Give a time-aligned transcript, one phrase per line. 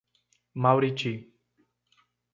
[0.61, 1.13] Mauriti